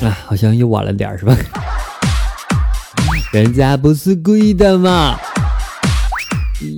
[0.00, 1.36] 啊，好像又晚了点，是吧？
[3.32, 5.18] 人家不是故意的嘛，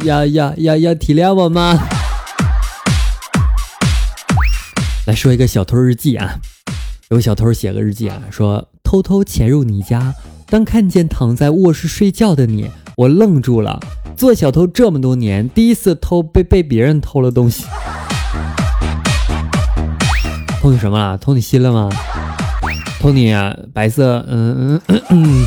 [0.04, 1.78] 要要要要体谅我吗？
[5.06, 6.34] 来说一个小偷日记啊，
[7.10, 10.14] 有个小偷写个日记啊，说偷偷潜入你家，
[10.46, 13.78] 当看见躺在卧室睡觉的你，我愣住了。
[14.16, 17.64] 做小偷这么多年，第一次偷被被别人偷了东西。
[20.60, 21.16] 偷你什么了？
[21.16, 21.88] 偷你心了吗？
[23.00, 25.46] 偷你啊，白色，嗯嗯嗯。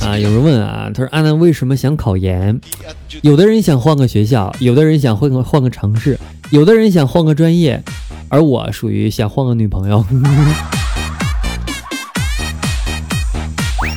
[0.00, 2.58] 啊，有人问啊，他说安南为什么想考研？
[3.20, 7.82] 有的人想换个学校，有的人想换个换个城市，有的人想换个专业，
[8.30, 10.02] 而我属于想换个女朋友。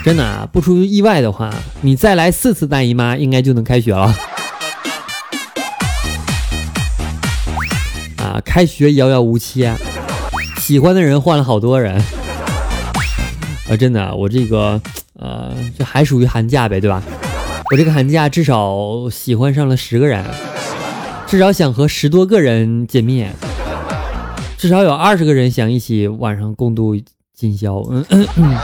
[0.03, 4.13] 真的啊，不出意外的话，你再来四次大姨妈，应该就能开学了。
[8.33, 9.77] 啊，开学遥遥无期啊，
[10.57, 11.95] 喜欢的人换了好多人。
[13.69, 14.81] 啊，真的，我这个。
[15.19, 17.01] 呃，这还属于寒假呗，对吧？
[17.71, 20.25] 我这个寒假至少喜欢上了十个人，
[21.27, 23.33] 至少想和十多个人见面，
[24.57, 26.99] 至少有二十个人想一起晚上共度
[27.33, 27.75] 今宵。
[27.89, 28.57] 嗯嗯嗯。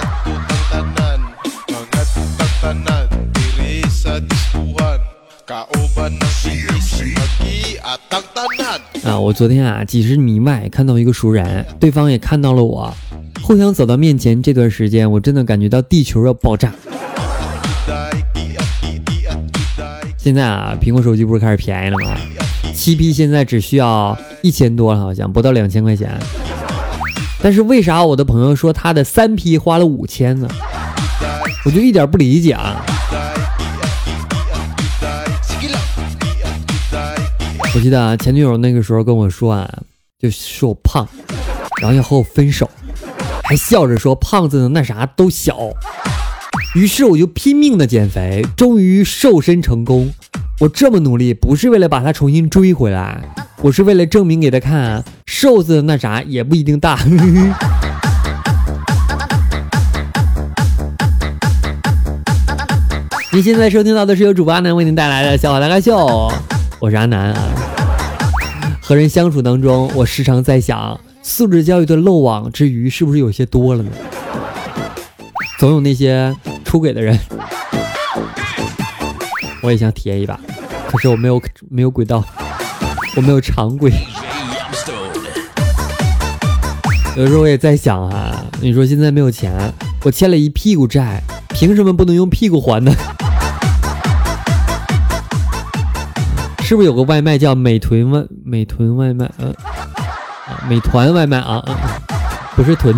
[9.04, 12.94] 啊，我昨天啊几十米外看到一个熟人，对方也看到了我。
[13.42, 16.74] 互相走到面前，这段时间我真的感觉到地球要爆炸。
[20.18, 22.18] 现在啊，苹果手机不是开始便宜了吗？
[22.74, 26.12] 七 P 现在只需要一千多了，好像不到两千块钱。
[27.42, 30.48] 但是为啥我的朋友说他的三 P 花了五千呢？
[31.66, 32.86] 我就一点不理解啊！
[37.76, 39.70] 我记得啊，前女友那个时候跟我说啊，
[40.20, 41.08] 就说我胖，
[41.80, 42.70] 然后要和我分手。
[43.44, 45.58] 还笑着说胖子的那啥都小，
[46.76, 50.12] 于是我就拼命的减肥，终于瘦身成功。
[50.60, 53.22] 我这么努力不是为了把他重新追回来，
[53.62, 57.00] 我是为了证明给他看，瘦子那啥也不一定大。
[63.32, 66.32] 您现在收听到的是由主播阿南为您带来的笑话大咖秀，
[66.80, 67.59] 我是阿南啊。
[68.90, 71.00] 和人相处当中，我时常在想。
[71.22, 73.92] 素质教育的漏网之鱼是不是有些多了呢？
[75.60, 76.36] 总有那些
[76.66, 77.16] 出轨的人，
[79.62, 80.40] 我也想体验一把，
[80.88, 81.40] 可是我没有
[81.70, 82.26] 没有轨道，
[83.16, 83.92] 我没有长轨。
[87.16, 89.72] 有时候我也在想啊，你说现在没有钱，
[90.04, 92.92] 我欠了一屁股债，凭什么不能用屁股还呢？
[96.70, 99.28] 是不是有个外卖叫美团外美团外卖？
[99.40, 99.52] 嗯。
[100.70, 101.66] 美团外卖啊，
[102.56, 102.94] 不是囤。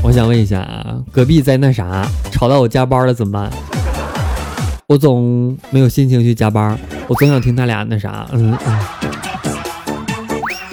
[0.00, 3.50] 我想问一下啊，隔壁在那啥，吵到我加班了怎么办？
[4.86, 6.78] 我总没有心情去加班，
[7.08, 8.28] 我总想听他俩那啥。
[8.30, 8.78] 嗯嗯。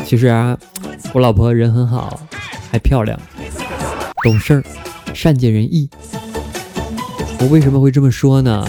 [0.06, 0.56] 其实啊，
[1.12, 2.20] 我老婆人很好，
[2.72, 3.20] 还漂亮，
[4.22, 4.64] 懂事儿，
[5.16, 5.90] 善解人意。
[7.40, 8.64] 我为什么会这么说呢？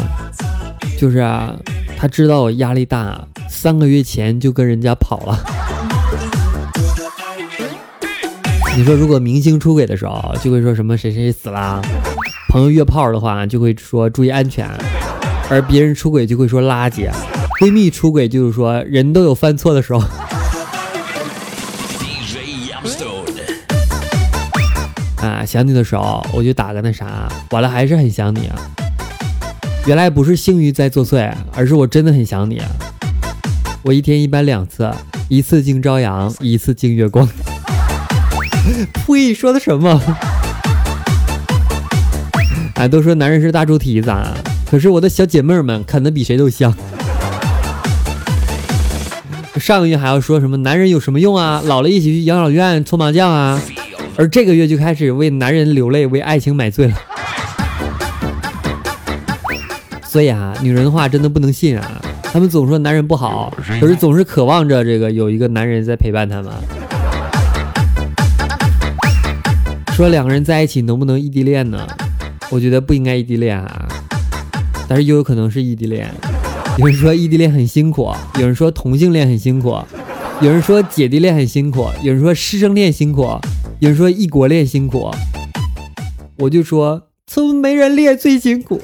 [0.99, 1.55] 就是啊，
[1.97, 3.25] 他知道我压力大。
[3.49, 5.39] 三个月前就跟人家跑了。
[8.77, 11.81] 你说，如果明星出轨的时候，就会说什么谁谁死啦；
[12.49, 14.67] 朋友约炮的话，就会说注意安全；
[15.49, 17.09] 而别人出轨就会说垃圾；
[17.61, 20.01] 闺蜜出轨就是说人都有犯错的时候。
[25.23, 28.59] 啊，想你的时候我就打个那啥，完了还是很想你啊。
[29.89, 32.61] 原来不是性欲在作祟，而是我真的很想你。
[33.81, 34.87] 我一天一般两次，
[35.31, 37.27] 一次敬朝阳，一次敬月光。
[38.93, 39.33] 呸！
[39.33, 39.99] 说的什么？
[42.75, 44.37] 哎，都说男人是大猪蹄子，啊
[44.71, 46.71] 可是我的小姐妹们啃的比谁都香。
[49.57, 51.63] 上个月还要说什么男人有什么用啊？
[51.65, 53.59] 老了一起去养老院搓麻将啊，
[54.19, 56.95] 而这个月就开始为男人流泪，为爱情买醉了。
[60.09, 62.03] 所以啊，女人的话真的不能信啊。
[62.23, 66.51] 他们总说男人不好，可是总是渴望着这个有一个男人在陪伴他们。
[69.93, 71.87] 说两个人在一起能不能异地恋呢？
[72.51, 73.87] 我觉得不应该异地恋啊，
[74.89, 76.11] 但是又有可能是异地恋。
[76.79, 79.77] 有人说异地恋很辛苦，有人说同性恋很辛苦，
[80.41, 83.39] 有人说姐弟恋很辛苦，有人说师生恋辛苦，
[83.81, 85.11] 有人说异国恋辛苦。
[86.39, 88.81] 我就说，从没人恋最辛苦。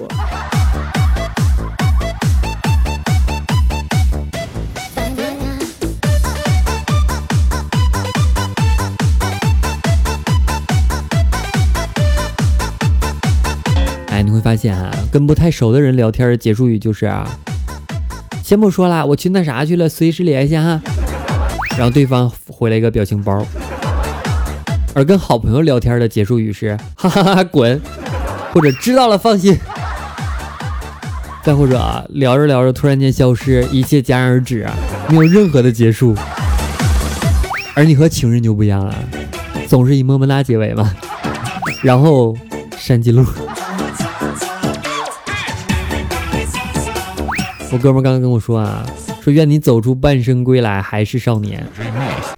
[14.44, 17.26] 发现啊，跟不太熟的人聊天的结束语就是啊，
[18.42, 20.78] 先不说了，我去那啥去了，随时联系哈。
[21.78, 23.42] 然后对方回来一个表情包。
[24.92, 27.80] 而跟好朋友聊天的结束语是哈哈哈滚，
[28.52, 29.58] 或者知道了放心。
[31.42, 34.68] 再或者啊，聊着聊着突然间消失，一切戛然而止，
[35.08, 36.14] 没有任何的结束。
[37.74, 38.94] 而你和情人就不一样了，
[39.66, 40.94] 总是以么么哒结尾嘛，
[41.82, 42.36] 然后
[42.76, 43.24] 删记录。
[47.74, 48.86] 我哥们刚刚跟我说啊，
[49.20, 51.66] 说愿你走出半生归来还是少年。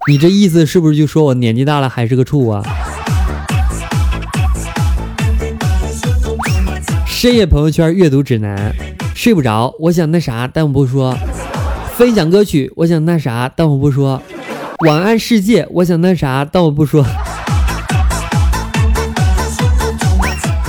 [0.07, 2.63] 你这意思是不是就说我年纪大了还是个处啊？
[7.05, 8.73] 深夜朋友圈阅读指南：
[9.13, 11.15] 睡不着，我想那啥，但我不说；
[11.93, 14.19] 分享歌曲，我想那啥，但我不说；
[14.87, 17.05] 晚安世界，我想那啥，但我不说。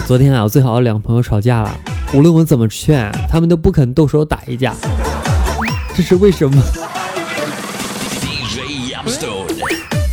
[0.06, 1.74] 昨天啊，我最好的两个朋友吵架了。
[2.14, 4.75] 无论我怎么劝，他们都不肯动手打一架，
[5.94, 6.62] 这是为什么？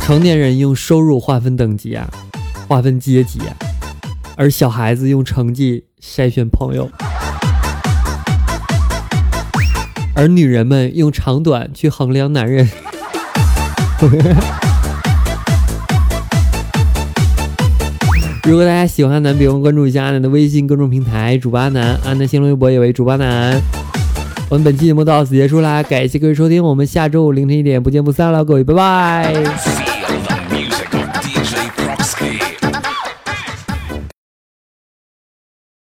[0.00, 2.06] 成年人用收入划分等级啊，
[2.68, 3.56] 划分阶级啊，
[4.36, 6.90] 而小孩子用成绩筛选朋友，
[10.14, 12.68] 而女人们用长短去衡量男人。
[18.48, 23.60] 如果大家喜欢阿南，别忘关注一下阿南的微信公众平台“主播阿南”，阿南新浪微博也为“主播阿南”。
[24.48, 29.85] 我们本期节目到此结束啦，感谢各位收听，我们下周五凌晨一点不见不散了，各位拜拜。